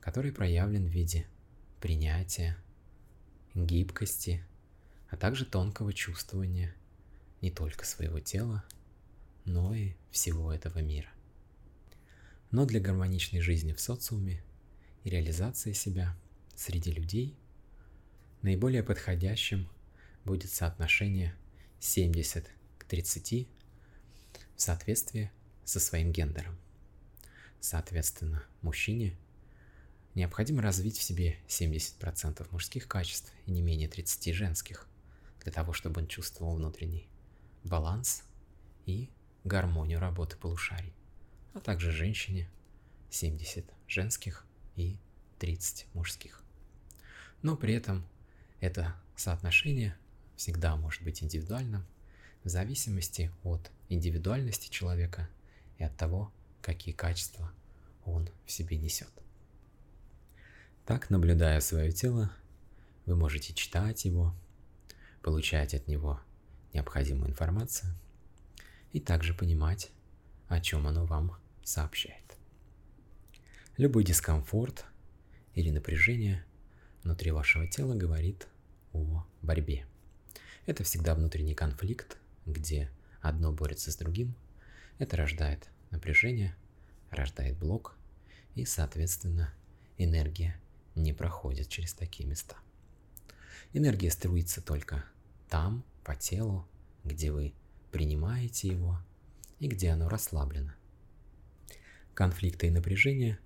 который 0.00 0.32
проявлен 0.32 0.86
в 0.86 0.90
виде 0.90 1.26
принятия, 1.80 2.56
гибкости, 3.54 4.44
а 5.10 5.16
также 5.16 5.44
тонкого 5.44 5.92
чувствования 5.92 6.74
не 7.40 7.50
только 7.50 7.84
своего 7.84 8.20
тела, 8.20 8.64
но 9.44 9.74
и 9.74 9.94
всего 10.10 10.52
этого 10.52 10.78
мира. 10.78 11.08
Но 12.50 12.64
для 12.64 12.80
гармоничной 12.80 13.40
жизни 13.40 13.72
в 13.72 13.80
социуме 13.80 14.42
и 15.02 15.10
реализации 15.10 15.72
себя 15.72 16.16
среди 16.54 16.92
людей 16.92 17.36
наиболее 18.42 18.84
подходящим 18.84 19.68
будет 20.24 20.50
соотношение 20.50 21.34
70 21.80 22.48
к 22.78 22.84
30 22.84 23.48
в 24.56 24.60
соответствии 24.60 25.32
со 25.64 25.80
своим 25.80 26.12
гендером. 26.12 26.56
Соответственно, 27.64 28.44
мужчине 28.60 29.16
Необходимо 30.14 30.60
развить 30.60 30.98
в 30.98 31.02
себе 31.02 31.38
70% 31.48 32.46
мужских 32.52 32.86
качеств 32.86 33.32
и 33.46 33.50
не 33.50 33.62
менее 33.62 33.88
30 33.88 34.34
женских, 34.34 34.86
для 35.40 35.50
того, 35.50 35.72
чтобы 35.72 36.02
он 36.02 36.06
чувствовал 36.06 36.56
внутренний 36.56 37.08
баланс 37.64 38.22
и 38.84 39.08
гармонию 39.44 39.98
работы 39.98 40.36
полушарий, 40.36 40.92
а 41.54 41.60
также 41.60 41.90
женщине 41.90 42.48
70 43.10 43.64
женских 43.88 44.44
и 44.76 44.98
30 45.38 45.86
мужских. 45.94 46.42
Но 47.40 47.56
при 47.56 47.72
этом 47.72 48.06
это 48.60 48.94
соотношение 49.16 49.96
всегда 50.36 50.76
может 50.76 51.02
быть 51.02 51.22
индивидуальным 51.22 51.86
в 52.44 52.48
зависимости 52.50 53.32
от 53.42 53.72
индивидуальности 53.88 54.68
человека 54.68 55.28
и 55.78 55.82
от 55.82 55.96
того, 55.96 56.30
какие 56.64 56.94
качества 56.94 57.52
он 58.04 58.28
в 58.46 58.50
себе 58.50 58.78
несет. 58.78 59.10
Так, 60.86 61.10
наблюдая 61.10 61.60
свое 61.60 61.92
тело, 61.92 62.32
вы 63.04 63.16
можете 63.16 63.52
читать 63.52 64.06
его, 64.06 64.34
получать 65.22 65.74
от 65.74 65.86
него 65.88 66.20
необходимую 66.72 67.30
информацию 67.30 67.94
и 68.92 69.00
также 69.00 69.34
понимать, 69.34 69.90
о 70.48 70.60
чем 70.60 70.86
оно 70.86 71.04
вам 71.04 71.36
сообщает. 71.62 72.36
Любой 73.76 74.04
дискомфорт 74.04 74.86
или 75.54 75.70
напряжение 75.70 76.44
внутри 77.02 77.30
вашего 77.30 77.66
тела 77.66 77.94
говорит 77.94 78.48
о 78.92 79.26
борьбе. 79.42 79.86
Это 80.64 80.82
всегда 80.82 81.14
внутренний 81.14 81.54
конфликт, 81.54 82.16
где 82.46 82.90
одно 83.20 83.52
борется 83.52 83.92
с 83.92 83.96
другим. 83.96 84.34
Это 84.98 85.16
рождает 85.16 85.68
напряжение, 85.94 86.54
рождает 87.10 87.56
блок 87.56 87.96
и, 88.54 88.64
соответственно, 88.64 89.52
энергия 89.96 90.60
не 90.94 91.12
проходит 91.12 91.68
через 91.68 91.94
такие 91.94 92.28
места. 92.28 92.56
Энергия 93.72 94.10
струится 94.10 94.60
только 94.60 95.04
там, 95.48 95.84
по 96.04 96.14
телу, 96.14 96.68
где 97.02 97.32
вы 97.32 97.54
принимаете 97.90 98.68
его 98.68 98.98
и 99.58 99.68
где 99.68 99.90
оно 99.90 100.08
расслаблено. 100.08 100.72
Конфликты 102.12 102.68
и 102.68 102.70
напряжения 102.70 103.38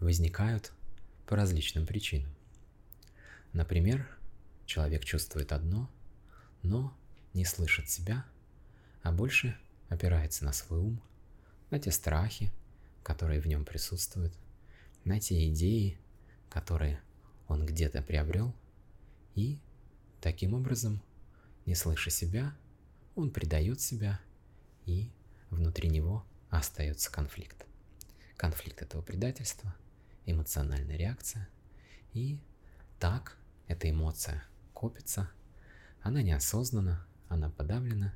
возникают 0.00 0.72
по 1.26 1.36
различным 1.36 1.86
причинам. 1.86 2.30
Например, 3.52 4.06
человек 4.66 5.04
чувствует 5.04 5.52
одно, 5.52 5.90
но 6.62 6.96
не 7.34 7.44
слышит 7.44 7.90
себя, 7.90 8.24
а 9.02 9.12
больше 9.12 9.58
опирается 9.88 10.44
на 10.44 10.52
свой 10.52 10.80
ум, 10.80 11.02
на 11.70 11.78
те 11.78 11.90
страхи, 11.90 12.52
которые 13.02 13.40
в 13.40 13.46
нем 13.46 13.64
присутствуют, 13.64 14.34
на 15.04 15.20
те 15.20 15.48
идеи, 15.48 15.98
которые 16.48 17.00
он 17.48 17.64
где-то 17.64 18.02
приобрел, 18.02 18.54
и 19.34 19.58
таким 20.20 20.54
образом, 20.54 21.02
не 21.66 21.74
слыша 21.74 22.10
себя, 22.10 22.56
он 23.14 23.30
предает 23.30 23.80
себя, 23.80 24.20
и 24.84 25.10
внутри 25.50 25.88
него 25.88 26.24
остается 26.50 27.10
конфликт. 27.10 27.66
Конфликт 28.36 28.82
этого 28.82 29.02
предательства, 29.02 29.74
эмоциональная 30.26 30.96
реакция, 30.96 31.48
и 32.12 32.40
так 32.98 33.36
эта 33.66 33.90
эмоция 33.90 34.44
копится, 34.72 35.30
она 36.02 36.22
неосознанна, 36.22 37.06
она 37.28 37.50
подавлена, 37.50 38.14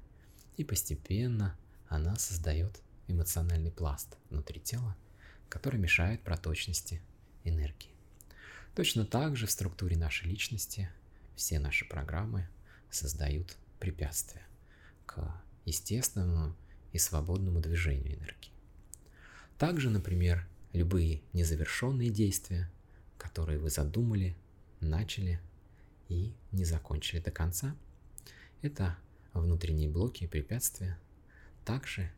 и 0.56 0.64
постепенно 0.64 1.56
она 1.88 2.16
создает 2.16 2.80
эмоциональный 3.10 3.70
пласт 3.70 4.16
внутри 4.30 4.60
тела, 4.60 4.96
который 5.48 5.78
мешает 5.78 6.22
проточности 6.22 7.02
энергии. 7.44 7.90
Точно 8.74 9.04
так 9.04 9.36
же 9.36 9.46
в 9.46 9.50
структуре 9.50 9.96
нашей 9.96 10.28
личности 10.28 10.88
все 11.34 11.58
наши 11.58 11.86
программы 11.88 12.48
создают 12.90 13.56
препятствия 13.78 14.42
к 15.06 15.34
естественному 15.64 16.54
и 16.92 16.98
свободному 16.98 17.60
движению 17.60 18.18
энергии. 18.18 18.52
Также, 19.58 19.90
например, 19.90 20.46
любые 20.72 21.22
незавершенные 21.32 22.10
действия, 22.10 22.70
которые 23.18 23.58
вы 23.58 23.70
задумали, 23.70 24.36
начали 24.80 25.40
и 26.08 26.32
не 26.52 26.64
закончили 26.64 27.20
до 27.20 27.30
конца, 27.30 27.76
это 28.62 28.96
внутренние 29.32 29.88
блоки 29.88 30.24
и 30.24 30.28
препятствия. 30.28 30.98
Также 31.64 32.10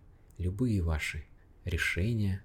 любые 0.42 0.82
ваши 0.82 1.24
решения, 1.64 2.42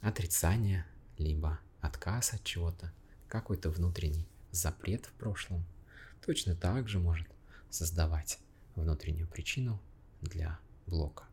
отрицания, 0.00 0.86
либо 1.16 1.60
отказ 1.80 2.34
от 2.34 2.44
чего-то, 2.44 2.92
какой-то 3.28 3.70
внутренний 3.70 4.26
запрет 4.50 5.06
в 5.06 5.12
прошлом, 5.12 5.64
точно 6.24 6.54
так 6.54 6.88
же 6.88 6.98
может 6.98 7.28
создавать 7.70 8.38
внутреннюю 8.74 9.28
причину 9.28 9.80
для 10.20 10.58
блока. 10.86 11.24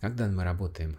Когда 0.00 0.28
мы 0.28 0.44
работаем 0.44 0.98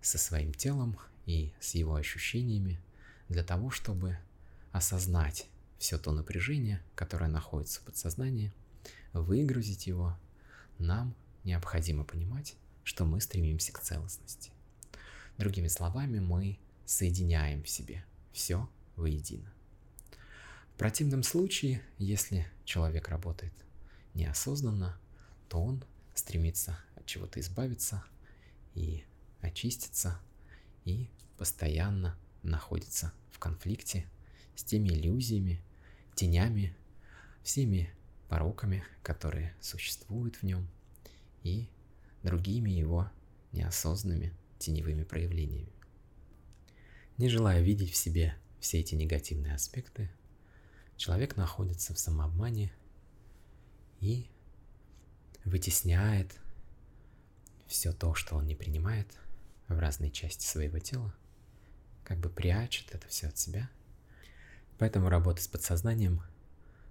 со 0.00 0.18
своим 0.18 0.54
телом 0.54 0.98
и 1.26 1.52
с 1.60 1.74
его 1.74 1.94
ощущениями 1.94 2.80
для 3.28 3.44
того, 3.44 3.70
чтобы 3.70 4.18
осознать 4.72 5.46
все 5.78 5.98
то 5.98 6.12
напряжение, 6.12 6.82
которое 6.94 7.28
находится 7.28 7.80
в 7.80 7.84
подсознании, 7.84 8.52
выгрузить 9.12 9.86
его, 9.86 10.18
нам 10.78 11.14
необходимо 11.44 12.04
понимать, 12.04 12.56
что 12.88 13.04
мы 13.04 13.20
стремимся 13.20 13.70
к 13.70 13.80
целостности. 13.80 14.50
Другими 15.36 15.68
словами, 15.68 16.20
мы 16.20 16.58
соединяем 16.86 17.62
в 17.62 17.68
себе 17.68 18.02
все 18.32 18.66
воедино. 18.96 19.52
В 20.74 20.78
противном 20.78 21.22
случае, 21.22 21.82
если 21.98 22.50
человек 22.64 23.08
работает 23.08 23.52
неосознанно, 24.14 24.98
то 25.50 25.62
он 25.62 25.84
стремится 26.14 26.78
от 26.96 27.04
чего-то 27.04 27.40
избавиться 27.40 28.02
и 28.74 29.04
очиститься, 29.42 30.18
и 30.86 31.10
постоянно 31.36 32.16
находится 32.42 33.12
в 33.30 33.38
конфликте 33.38 34.08
с 34.56 34.64
теми 34.64 34.88
иллюзиями, 34.88 35.60
тенями, 36.14 36.74
всеми 37.42 37.92
пороками, 38.30 38.82
которые 39.02 39.54
существуют 39.60 40.36
в 40.36 40.42
нем, 40.42 40.66
и 41.42 41.68
другими 42.22 42.70
его 42.70 43.10
неосознанными 43.52 44.34
теневыми 44.58 45.04
проявлениями. 45.04 45.72
Не 47.16 47.28
желая 47.28 47.60
видеть 47.60 47.90
в 47.90 47.96
себе 47.96 48.36
все 48.60 48.80
эти 48.80 48.94
негативные 48.94 49.54
аспекты, 49.54 50.10
человек 50.96 51.36
находится 51.36 51.94
в 51.94 51.98
самообмане 51.98 52.72
и 54.00 54.28
вытесняет 55.44 56.34
все 57.66 57.92
то, 57.92 58.14
что 58.14 58.36
он 58.36 58.46
не 58.46 58.54
принимает 58.54 59.18
в 59.68 59.78
разные 59.78 60.10
части 60.10 60.46
своего 60.46 60.78
тела, 60.78 61.14
как 62.04 62.18
бы 62.18 62.30
прячет 62.30 62.94
это 62.94 63.06
все 63.08 63.28
от 63.28 63.38
себя. 63.38 63.70
Поэтому 64.78 65.08
работа 65.08 65.42
с 65.42 65.48
подсознанием 65.48 66.22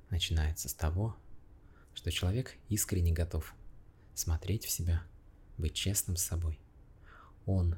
начинается 0.10 0.70
с 0.70 0.74
того, 0.74 1.16
что 1.94 2.12
человек 2.12 2.56
искренне 2.70 3.12
готов 3.12 3.54
смотреть 4.14 4.66
в 4.66 4.70
себя, 4.70 5.04
быть 5.58 5.74
честным 5.74 6.16
с 6.16 6.24
собой. 6.24 6.60
Он 7.46 7.76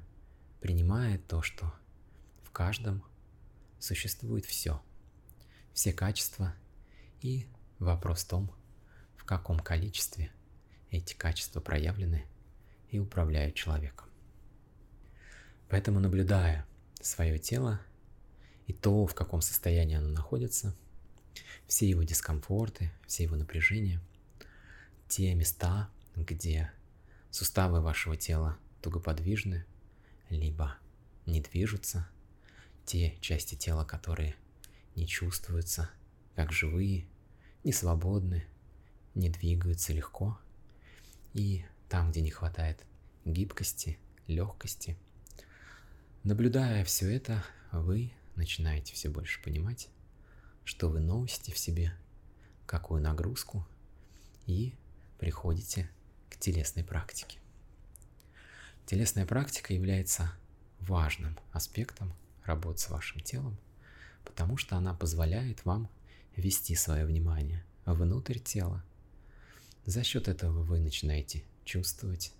принимает 0.59 1.25
то, 1.27 1.41
что 1.41 1.73
в 2.43 2.51
каждом 2.51 3.03
существует 3.79 4.45
все, 4.45 4.81
все 5.73 5.93
качества, 5.93 6.53
и 7.21 7.47
вопрос 7.79 8.23
в 8.23 8.27
том, 8.27 8.51
в 9.15 9.23
каком 9.25 9.59
количестве 9.59 10.31
эти 10.91 11.13
качества 11.13 11.59
проявлены 11.59 12.25
и 12.89 12.99
управляют 12.99 13.55
человеком. 13.55 14.07
Поэтому, 15.69 15.99
наблюдая 15.99 16.65
свое 16.99 17.37
тело 17.37 17.79
и 18.67 18.73
то, 18.73 19.05
в 19.05 19.13
каком 19.13 19.41
состоянии 19.41 19.95
оно 19.95 20.09
находится, 20.09 20.75
все 21.67 21.87
его 21.87 22.03
дискомфорты, 22.03 22.91
все 23.05 23.23
его 23.23 23.35
напряжения, 23.35 24.01
те 25.07 25.33
места, 25.35 25.89
где 26.15 26.71
суставы 27.31 27.81
вашего 27.81 28.15
тела 28.17 28.57
тугоподвижны, 28.81 29.65
либо 30.29 30.75
не 31.25 31.41
движутся, 31.41 32.07
те 32.85 33.17
части 33.21 33.55
тела, 33.55 33.85
которые 33.85 34.35
не 34.95 35.07
чувствуются 35.07 35.89
как 36.35 36.51
живые, 36.51 37.05
не 37.63 37.71
свободны, 37.71 38.45
не 39.15 39.29
двигаются 39.29 39.93
легко, 39.93 40.39
и 41.33 41.65
там, 41.87 42.11
где 42.11 42.21
не 42.21 42.31
хватает 42.31 42.83
гибкости, 43.25 43.99
легкости. 44.27 44.97
Наблюдая 46.23 46.83
все 46.85 47.13
это, 47.13 47.43
вы 47.71 48.11
начинаете 48.35 48.93
все 48.93 49.09
больше 49.09 49.41
понимать, 49.43 49.89
что 50.63 50.89
вы 50.89 50.99
носите 50.99 51.51
в 51.51 51.57
себе, 51.57 51.93
какую 52.65 53.01
нагрузку, 53.01 53.67
и 54.45 54.75
приходите 55.17 55.89
к 56.29 56.37
телесной 56.37 56.83
практике. 56.83 57.39
Телесная 58.85 59.25
практика 59.25 59.73
является 59.73 60.33
важным 60.79 61.37
аспектом 61.51 62.13
работы 62.43 62.79
с 62.79 62.89
вашим 62.89 63.21
телом, 63.21 63.57
потому 64.25 64.57
что 64.57 64.75
она 64.77 64.93
позволяет 64.93 65.63
вам 65.65 65.89
вести 66.35 66.75
свое 66.75 67.05
внимание 67.05 67.63
внутрь 67.85 68.39
тела. 68.39 68.83
За 69.85 70.03
счет 70.03 70.27
этого 70.27 70.63
вы 70.63 70.79
начинаете 70.79 71.43
чувствовать 71.65 72.33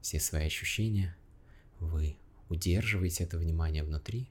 все 0.00 0.20
свои 0.20 0.46
ощущения, 0.46 1.16
вы 1.80 2.16
удерживаете 2.48 3.24
это 3.24 3.38
внимание 3.38 3.84
внутри, 3.84 4.28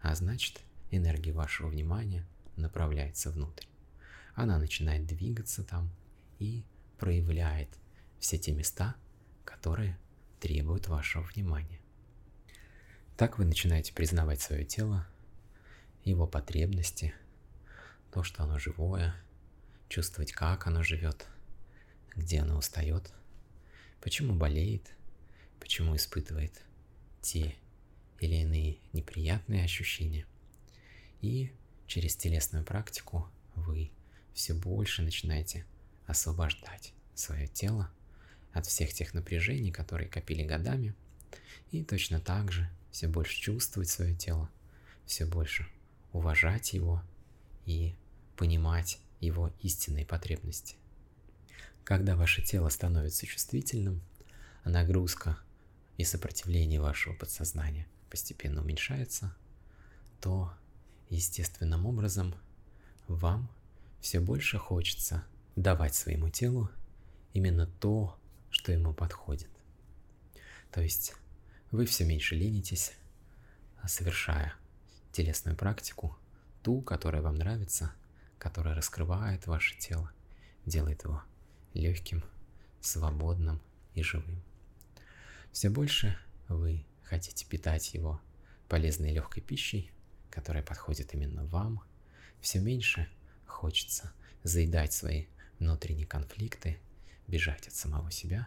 а 0.00 0.14
значит 0.14 0.60
энергия 0.90 1.32
вашего 1.32 1.68
внимания 1.68 2.26
направляется 2.56 3.30
внутрь. 3.30 3.66
Она 4.34 4.58
начинает 4.58 5.06
двигаться 5.06 5.62
там 5.62 5.90
и 6.38 6.64
проявляет 6.98 7.68
все 8.22 8.38
те 8.38 8.52
места, 8.52 8.94
которые 9.44 9.98
требуют 10.38 10.86
вашего 10.86 11.24
внимания. 11.24 11.80
Так 13.16 13.36
вы 13.36 13.44
начинаете 13.44 13.92
признавать 13.92 14.40
свое 14.40 14.64
тело, 14.64 15.08
его 16.04 16.28
потребности, 16.28 17.12
то, 18.12 18.22
что 18.22 18.44
оно 18.44 18.60
живое, 18.60 19.12
чувствовать, 19.88 20.30
как 20.30 20.68
оно 20.68 20.84
живет, 20.84 21.26
где 22.14 22.38
оно 22.38 22.58
устает, 22.58 23.12
почему 24.00 24.34
болеет, 24.34 24.92
почему 25.58 25.96
испытывает 25.96 26.62
те 27.22 27.56
или 28.20 28.36
иные 28.36 28.78
неприятные 28.92 29.64
ощущения. 29.64 30.26
И 31.22 31.52
через 31.88 32.14
телесную 32.14 32.64
практику 32.64 33.28
вы 33.56 33.90
все 34.32 34.54
больше 34.54 35.02
начинаете 35.02 35.66
освобождать 36.06 36.94
свое 37.14 37.48
тело 37.48 37.90
от 38.52 38.66
всех 38.66 38.92
тех 38.92 39.14
напряжений, 39.14 39.72
которые 39.72 40.08
копили 40.08 40.42
годами, 40.42 40.94
и 41.70 41.82
точно 41.82 42.20
так 42.20 42.52
же 42.52 42.70
все 42.90 43.08
больше 43.08 43.40
чувствовать 43.40 43.88
свое 43.88 44.14
тело, 44.14 44.50
все 45.06 45.24
больше 45.26 45.66
уважать 46.12 46.72
его 46.74 47.02
и 47.64 47.94
понимать 48.36 48.98
его 49.20 49.52
истинные 49.60 50.04
потребности. 50.04 50.76
Когда 51.84 52.16
ваше 52.16 52.42
тело 52.42 52.68
становится 52.68 53.26
чувствительным, 53.26 54.02
нагрузка 54.64 55.38
и 55.96 56.04
сопротивление 56.04 56.80
вашего 56.80 57.14
подсознания 57.14 57.86
постепенно 58.10 58.60
уменьшается, 58.60 59.34
то 60.20 60.52
естественным 61.08 61.86
образом 61.86 62.34
вам 63.08 63.50
все 64.00 64.20
больше 64.20 64.58
хочется 64.58 65.24
давать 65.56 65.94
своему 65.94 66.28
телу 66.28 66.70
именно 67.32 67.66
то, 67.66 68.18
что 68.52 68.70
ему 68.70 68.94
подходит. 68.94 69.50
То 70.70 70.80
есть 70.80 71.14
вы 71.72 71.84
все 71.86 72.04
меньше 72.04 72.36
ленитесь, 72.36 72.92
совершая 73.86 74.54
телесную 75.10 75.56
практику, 75.56 76.16
ту, 76.62 76.80
которая 76.82 77.22
вам 77.22 77.34
нравится, 77.34 77.92
которая 78.38 78.74
раскрывает 78.74 79.46
ваше 79.46 79.76
тело, 79.78 80.12
делает 80.64 81.02
его 81.02 81.22
легким, 81.74 82.22
свободным 82.80 83.60
и 83.94 84.02
живым. 84.02 84.42
Все 85.50 85.68
больше 85.68 86.16
вы 86.48 86.84
хотите 87.02 87.44
питать 87.46 87.94
его 87.94 88.20
полезной 88.68 89.12
легкой 89.12 89.42
пищей, 89.42 89.90
которая 90.30 90.62
подходит 90.62 91.14
именно 91.14 91.44
вам, 91.46 91.82
все 92.40 92.60
меньше 92.60 93.08
хочется 93.46 94.12
заедать 94.42 94.92
свои 94.92 95.26
внутренние 95.58 96.06
конфликты, 96.06 96.78
бежать 97.32 97.66
от 97.66 97.74
самого 97.74 98.10
себя 98.10 98.46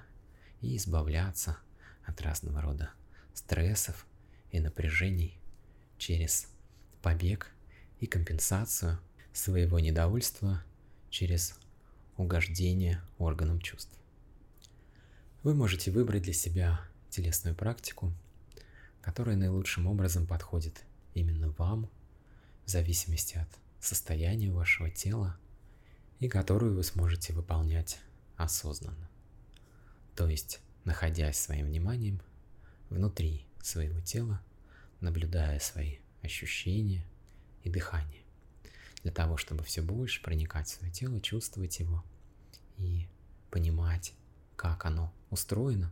и 0.62 0.78
избавляться 0.78 1.58
от 2.06 2.22
разного 2.22 2.62
рода 2.62 2.92
стрессов 3.34 4.06
и 4.52 4.60
напряжений 4.60 5.40
через 5.98 6.48
побег 7.02 7.52
и 8.00 8.06
компенсацию 8.06 9.00
своего 9.34 9.80
недовольства 9.80 10.64
через 11.10 11.58
угождение 12.16 13.02
органам 13.18 13.60
чувств. 13.60 13.92
Вы 15.42 15.56
можете 15.56 15.90
выбрать 15.90 16.24
для 16.24 16.34
себя 16.34 16.80
телесную 17.10 17.56
практику, 17.56 18.14
которая 19.02 19.36
наилучшим 19.36 19.88
образом 19.88 20.28
подходит 20.28 20.84
именно 21.16 21.50
вам, 21.58 21.90
в 22.66 22.70
зависимости 22.70 23.38
от 23.38 23.50
состояния 23.80 24.52
вашего 24.52 24.92
тела, 24.92 25.38
и 26.20 26.28
которую 26.28 26.76
вы 26.76 26.84
сможете 26.84 27.34
выполнять 27.34 28.00
осознанно. 28.38 29.10
То 30.16 30.28
есть, 30.28 30.62
находясь 30.84 31.40
своим 31.40 31.68
вниманием 31.68 32.22
внутри 32.90 33.46
своего 33.62 34.00
тела, 34.02 34.42
наблюдая 35.02 35.60
свои 35.60 35.98
ощущения 36.22 37.06
и 37.64 37.70
дыхание, 37.70 38.24
для 39.04 39.12
того, 39.12 39.38
чтобы 39.38 39.64
все 39.64 39.82
больше 39.82 40.22
проникать 40.22 40.68
в 40.68 40.74
свое 40.74 40.92
тело, 40.92 41.20
чувствовать 41.22 41.80
его 41.80 42.04
и 42.78 43.08
понимать, 43.52 44.14
как 44.56 44.86
оно 44.86 45.14
устроено, 45.30 45.92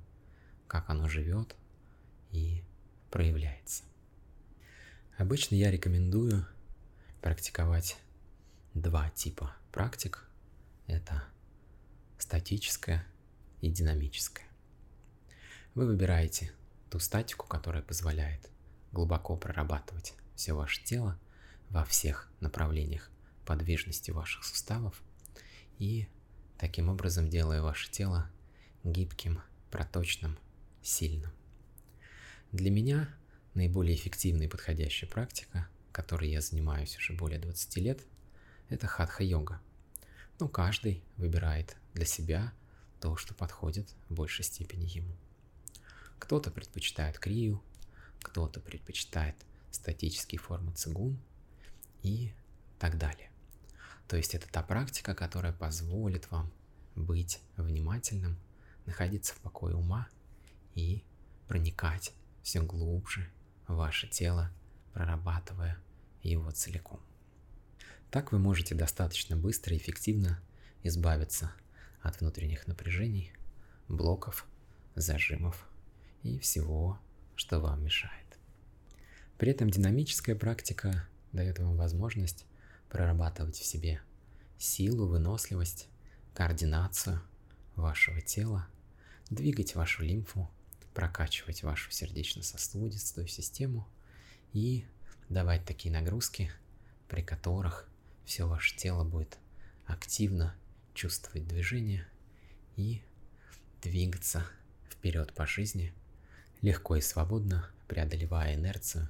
как 0.68 0.90
оно 0.90 1.08
живет 1.08 1.56
и 2.32 2.64
проявляется. 3.12 3.84
Обычно 5.18 5.56
я 5.56 5.70
рекомендую 5.70 6.46
практиковать 7.22 7.98
два 8.74 9.10
типа 9.12 9.56
практик. 9.72 10.28
Это 10.88 11.24
статическая 12.18 13.06
и 13.62 13.70
динамическая. 13.70 14.48
Вы 15.76 15.88
выбираете 15.88 16.52
ту 16.90 17.00
статику, 17.00 17.48
которая 17.48 17.82
позволяет 17.82 18.50
глубоко 18.92 19.36
прорабатывать 19.36 20.14
все 20.36 20.54
ваше 20.54 20.84
тело 20.84 21.20
во 21.70 21.84
всех 21.84 22.32
направлениях 22.40 23.10
подвижности 23.46 24.12
ваших 24.12 24.44
суставов 24.44 25.02
и 25.80 26.08
таким 26.58 26.90
образом 26.90 27.30
делая 27.30 27.62
ваше 27.62 27.90
тело 27.92 28.30
гибким, 28.84 29.42
проточным, 29.72 30.38
сильным. 30.82 31.32
Для 32.52 32.70
меня 32.70 33.10
наиболее 33.54 33.96
эффективная 33.96 34.46
и 34.46 34.50
подходящая 34.50 35.10
практика, 35.10 35.68
которой 35.92 36.30
я 36.30 36.42
занимаюсь 36.42 36.98
уже 36.98 37.14
более 37.14 37.40
20 37.40 37.78
лет, 37.78 38.02
это 38.70 38.88
хатха-йога. 38.88 39.60
Но 40.40 40.48
каждый 40.48 41.04
выбирает 41.18 41.76
для 41.94 42.06
себя 42.06 42.54
то, 43.00 43.16
что 43.18 43.34
подходит 43.34 43.94
в 44.10 44.14
большей 44.14 44.46
степени 44.46 44.86
ему. 44.86 45.16
Кто-то 46.20 46.52
предпочитает 46.52 47.20
крию, 47.20 47.62
кто-то 48.22 48.60
предпочитает 48.60 49.36
статические 49.72 50.40
формы 50.40 50.72
цигун 50.74 51.18
и 52.02 52.34
так 52.80 52.98
далее. 52.98 53.30
То 54.08 54.18
есть 54.18 54.36
это 54.36 54.48
та 54.50 54.64
практика, 54.64 55.16
которая 55.16 55.54
позволит 55.54 56.30
вам 56.32 56.52
быть 56.96 57.40
внимательным, 57.58 58.38
находиться 58.86 59.34
в 59.34 59.38
покое 59.38 59.76
ума 59.76 60.08
и 60.76 61.04
проникать 61.48 62.14
все 62.42 62.62
глубже 62.62 63.30
в 63.68 63.76
ваше 63.76 64.08
тело, 64.08 64.52
прорабатывая 64.94 65.78
его 66.22 66.52
целиком. 66.52 67.00
Так 68.12 68.32
вы 68.32 68.40
можете 68.40 68.76
достаточно 68.76 69.36
быстро 69.36 69.74
и 69.74 69.78
эффективно 69.78 70.40
избавиться 70.84 71.52
от 72.04 72.20
внутренних 72.20 72.68
напряжений, 72.68 73.34
блоков, 73.88 74.46
зажимов 74.94 75.68
и 76.22 76.38
всего, 76.38 77.00
что 77.36 77.60
вам 77.60 77.84
мешает. 77.84 78.38
При 79.38 79.52
этом 79.52 79.70
динамическая 79.70 80.36
практика 80.36 81.08
дает 81.32 81.60
вам 81.60 81.76
возможность 81.78 82.46
прорабатывать 82.90 83.56
в 83.56 83.66
себе 83.66 84.02
силу, 84.60 85.08
выносливость, 85.08 85.88
координацию 86.34 87.22
вашего 87.76 88.22
тела, 88.22 88.68
двигать 89.30 89.76
вашу 89.76 90.04
лимфу, 90.04 90.50
прокачивать 90.94 91.64
вашу 91.64 91.90
сердечно-сосудистую 91.92 93.28
систему 93.28 93.88
и 94.52 94.86
давать 95.30 95.66
такие 95.66 95.92
нагрузки, 95.92 96.52
при 97.08 97.22
которых 97.22 97.90
все 98.26 98.48
ваше 98.48 98.76
тело 98.76 99.04
будет 99.04 99.38
активно 99.86 100.56
чувствовать 100.94 101.48
движение 101.48 102.08
и 102.76 103.02
двигаться 103.82 104.46
вперед 104.90 105.34
по 105.34 105.46
жизни, 105.46 105.94
легко 106.62 106.96
и 106.96 107.02
свободно 107.02 107.70
преодолевая 107.88 108.56
инерцию 108.56 109.10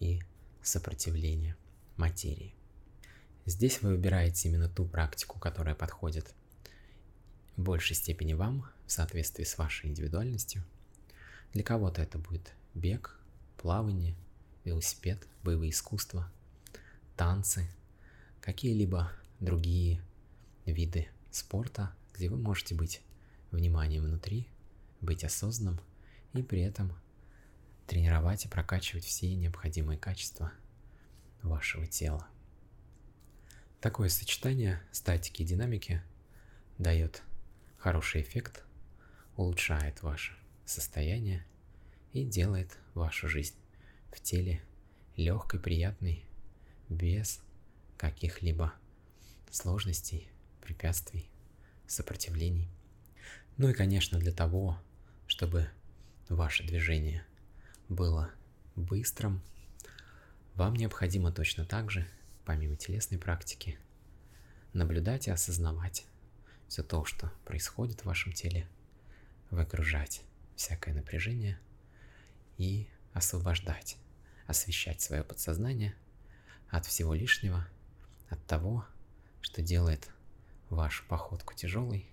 и 0.00 0.20
сопротивление 0.62 1.56
материи. 1.96 2.54
Здесь 3.44 3.80
вы 3.82 3.90
выбираете 3.90 4.48
именно 4.48 4.68
ту 4.68 4.86
практику, 4.86 5.38
которая 5.38 5.74
подходит 5.74 6.34
в 7.56 7.62
большей 7.62 7.94
степени 7.94 8.32
вам, 8.32 8.68
в 8.86 8.92
соответствии 8.92 9.44
с 9.44 9.58
вашей 9.58 9.88
индивидуальностью. 9.90 10.64
Для 11.52 11.62
кого-то 11.62 12.02
это 12.02 12.18
будет 12.18 12.52
бег, 12.74 13.18
плавание, 13.56 14.16
велосипед, 14.64 15.26
боевые 15.42 15.70
искусства, 15.70 16.30
танцы, 17.16 17.68
какие-либо 18.40 19.12
другие 19.40 20.02
виды 20.66 21.08
спорта, 21.36 21.94
где 22.14 22.28
вы 22.28 22.36
можете 22.36 22.74
быть 22.74 23.02
вниманием 23.50 24.04
внутри, 24.04 24.48
быть 25.00 25.24
осознанным 25.24 25.80
и 26.32 26.42
при 26.42 26.60
этом 26.60 26.92
тренировать 27.86 28.44
и 28.44 28.48
прокачивать 28.48 29.04
все 29.04 29.34
необходимые 29.34 29.98
качества 29.98 30.52
вашего 31.42 31.86
тела. 31.86 32.26
Такое 33.80 34.08
сочетание 34.08 34.82
статики 34.90 35.42
и 35.42 35.44
динамики 35.44 36.02
дает 36.78 37.22
хороший 37.78 38.22
эффект, 38.22 38.64
улучшает 39.36 40.02
ваше 40.02 40.36
состояние 40.64 41.46
и 42.12 42.24
делает 42.24 42.76
вашу 42.94 43.28
жизнь 43.28 43.54
в 44.10 44.20
теле 44.20 44.62
легкой, 45.16 45.60
приятной, 45.60 46.24
без 46.88 47.40
каких-либо 47.96 48.74
сложностей, 49.50 50.28
препятствий, 50.66 51.30
сопротивлений. 51.86 52.68
Ну 53.56 53.68
и, 53.68 53.72
конечно, 53.72 54.18
для 54.18 54.32
того, 54.32 54.82
чтобы 55.28 55.70
ваше 56.28 56.64
движение 56.64 57.24
было 57.88 58.30
быстрым, 58.74 59.40
вам 60.54 60.74
необходимо 60.74 61.30
точно 61.30 61.64
так 61.64 61.90
же, 61.92 62.04
помимо 62.44 62.76
телесной 62.76 63.18
практики, 63.18 63.78
наблюдать 64.72 65.28
и 65.28 65.30
осознавать 65.30 66.04
все 66.66 66.82
то, 66.82 67.04
что 67.04 67.32
происходит 67.44 68.00
в 68.00 68.06
вашем 68.06 68.32
теле, 68.32 68.68
выгружать 69.50 70.22
всякое 70.56 70.94
напряжение 70.94 71.60
и 72.58 72.88
освобождать, 73.12 73.98
освещать 74.48 75.00
свое 75.00 75.22
подсознание 75.22 75.94
от 76.70 76.86
всего 76.86 77.14
лишнего, 77.14 77.68
от 78.28 78.44
того, 78.46 78.84
что 79.40 79.62
делает 79.62 80.10
вашу 80.70 81.04
походку 81.06 81.54
тяжелой 81.54 82.06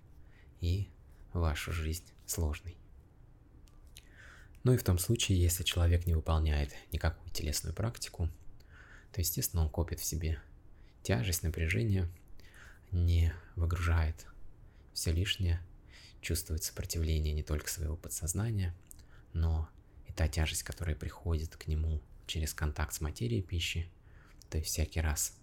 и 0.62 0.89
вашу 1.34 1.72
жизнь 1.72 2.06
сложной. 2.26 2.78
Ну 4.63 4.74
и 4.74 4.78
в 4.78 4.84
том 4.84 4.98
случае, 4.98 5.42
если 5.42 5.63
человек 5.63 6.06
не 6.06 6.13
выполняет 6.13 6.74
никакую 6.92 7.30
телесную 7.32 7.76
практику, 7.76 8.30
то, 9.12 9.20
естественно, 9.20 9.63
он 9.63 9.70
копит 9.70 10.00
в 10.00 10.06
себе 10.06 10.42
тяжесть, 11.02 11.44
напряжение, 11.44 12.10
не 12.92 13.34
выгружает 13.56 14.26
все 14.94 15.12
лишнее, 15.12 15.62
чувствует 16.22 16.63
сопротивление 16.63 17.34
не 17.34 17.44
только 17.44 17.70
своего 17.70 17.98
подсознания, 17.98 18.74
но 19.34 19.68
и 20.08 20.13
та 20.13 20.28
тяжесть, 20.28 20.63
которая 20.63 20.96
приходит 20.96 21.56
к 21.58 21.68
нему 21.68 22.02
через 22.26 22.54
контакт 22.54 22.94
с 22.94 23.02
материей 23.02 23.42
пищи. 23.42 23.89
То 24.50 24.58
есть 24.58 24.70
всякий 24.70 25.02
раз, 25.02 25.36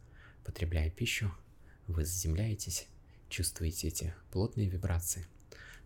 потребляя 0.45 0.91
пищу, 0.91 1.35
вы 1.87 2.05
заземляетесь, 2.05 2.87
чувствуете 3.31 3.89
эти 3.89 4.15
плотные 4.31 4.69
вибрации. 4.69 5.27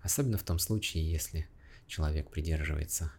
Особенно 0.03 0.39
в 0.39 0.43
том 0.43 0.59
случае, 0.59 1.11
если 1.11 1.47
человек 1.87 2.31
придерживается 2.31 3.13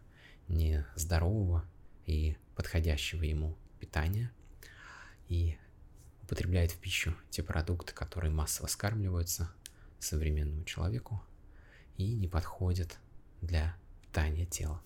нездорового 0.48 1.64
и 2.04 2.36
подходящего 2.54 3.22
ему 3.22 3.56
питания 3.80 4.30
и 5.28 5.56
употребляет 6.22 6.72
в 6.72 6.78
пищу 6.78 7.14
те 7.30 7.42
продукты, 7.42 7.92
которые 7.92 8.30
массово 8.30 8.66
скармливаются 8.66 9.50
современному 9.98 10.64
человеку 10.64 11.22
и 11.96 12.12
не 12.12 12.28
подходят 12.28 12.98
для 13.40 13.76
питания 14.02 14.46
тела. 14.46 14.82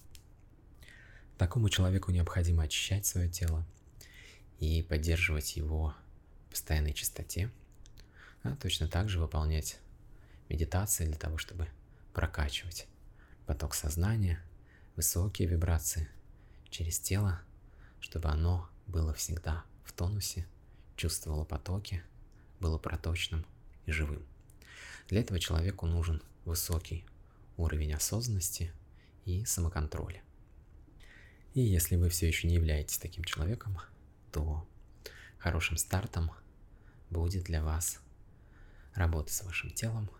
Такому 1.38 1.68
человеку 1.68 2.12
необходимо 2.12 2.64
очищать 2.64 3.06
свое 3.06 3.28
тело 3.28 3.66
и 4.58 4.82
поддерживать 4.82 5.56
его 5.56 5.94
в 6.46 6.50
постоянной 6.50 6.92
чистоте, 6.92 7.50
а 8.42 8.56
точно 8.56 8.88
так 8.88 9.08
же 9.08 9.18
выполнять 9.18 9.78
медитации 10.48 11.06
для 11.06 11.16
того, 11.16 11.38
чтобы 11.38 11.68
прокачивать 12.12 12.86
поток 13.46 13.74
сознания, 13.74 14.42
высокие 14.96 15.48
вибрации 15.48 16.08
через 16.68 16.98
тело, 16.98 17.40
чтобы 18.00 18.28
оно 18.28 18.68
было 18.86 19.14
всегда 19.14 19.64
в 19.84 19.92
тонусе, 19.92 20.46
чувствовало 20.96 21.44
потоки, 21.44 22.02
было 22.60 22.78
проточным 22.78 23.46
и 23.86 23.92
живым. 23.92 24.24
Для 25.08 25.20
этого 25.20 25.40
человеку 25.40 25.86
нужен 25.86 26.22
высокий 26.44 27.04
уровень 27.56 27.92
осознанности 27.92 28.72
и 29.24 29.44
самоконтроля. 29.44 30.22
И 31.54 31.60
если 31.60 31.96
вы 31.96 32.08
все 32.08 32.28
еще 32.28 32.46
не 32.46 32.54
являетесь 32.54 32.98
таким 32.98 33.24
человеком, 33.24 33.78
то 34.30 34.66
хорошим 35.38 35.76
стартом 35.76 36.30
будет 37.10 37.44
для 37.44 37.62
вас 37.62 38.00
работа 38.94 39.32
с 39.32 39.42
вашим 39.42 39.70
телом 39.70 40.10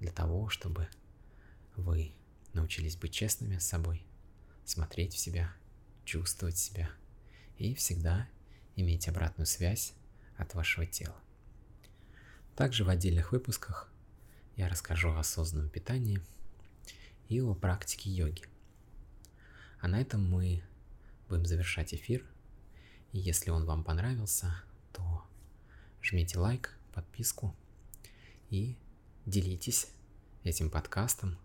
для 0.00 0.10
того, 0.12 0.48
чтобы 0.48 0.88
вы 1.76 2.14
научились 2.52 2.96
быть 2.96 3.12
честными 3.12 3.58
с 3.58 3.66
собой, 3.66 4.04
смотреть 4.64 5.14
в 5.14 5.18
себя, 5.18 5.52
чувствовать 6.04 6.58
себя 6.58 6.90
и 7.56 7.74
всегда 7.74 8.28
иметь 8.76 9.08
обратную 9.08 9.46
связь 9.46 9.94
от 10.36 10.54
вашего 10.54 10.86
тела. 10.86 11.16
Также 12.56 12.84
в 12.84 12.88
отдельных 12.88 13.32
выпусках 13.32 13.90
я 14.56 14.68
расскажу 14.68 15.10
о 15.10 15.20
осознанном 15.20 15.70
питании 15.70 16.20
и 17.28 17.40
о 17.40 17.54
практике 17.54 18.10
йоги. 18.10 18.44
А 19.80 19.88
на 19.88 20.00
этом 20.00 20.28
мы 20.28 20.62
будем 21.28 21.46
завершать 21.46 21.94
эфир. 21.94 22.24
И 23.12 23.18
если 23.18 23.50
он 23.50 23.64
вам 23.64 23.84
понравился, 23.84 24.54
то 24.92 25.24
жмите 26.02 26.38
лайк, 26.38 26.76
подписку 26.92 27.56
и 28.52 28.76
делитесь 29.24 29.88
этим 30.44 30.68
подкастом 30.68 31.38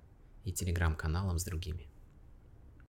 и 0.44 0.52
телеграм-каналом 0.52 1.40
с 1.40 1.46
другими. 1.46 1.87